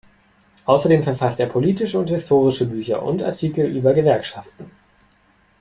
[0.65, 4.71] Außerdem verfasst er politische und historische Bücher und Artikel über Gewerkschaften.